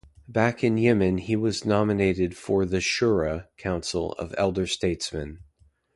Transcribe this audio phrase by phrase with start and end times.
[0.27, 5.43] Back in Yemen he was nominated for the "Shura" council of elder statesmen.